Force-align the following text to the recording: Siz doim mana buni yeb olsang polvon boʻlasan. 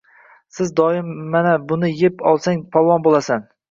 Siz 0.59 0.71
doim 0.79 1.13
mana 1.37 1.53
buni 1.69 1.93
yeb 2.01 2.27
olsang 2.35 2.69
polvon 2.77 3.11
boʻlasan. 3.11 3.53